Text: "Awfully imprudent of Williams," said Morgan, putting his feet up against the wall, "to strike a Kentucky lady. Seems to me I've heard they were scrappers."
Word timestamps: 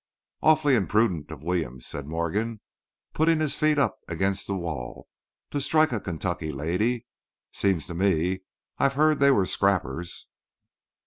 "Awfully 0.41 0.73
imprudent 0.73 1.29
of 1.29 1.43
Williams," 1.43 1.85
said 1.85 2.07
Morgan, 2.07 2.59
putting 3.13 3.39
his 3.39 3.55
feet 3.55 3.77
up 3.77 3.99
against 4.07 4.47
the 4.47 4.55
wall, 4.55 5.07
"to 5.51 5.61
strike 5.61 5.91
a 5.91 5.99
Kentucky 5.99 6.51
lady. 6.51 7.05
Seems 7.51 7.85
to 7.85 7.93
me 7.93 8.39
I've 8.79 8.95
heard 8.95 9.19
they 9.19 9.29
were 9.29 9.45
scrappers." 9.45 10.29